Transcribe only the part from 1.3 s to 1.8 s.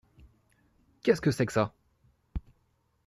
que ça!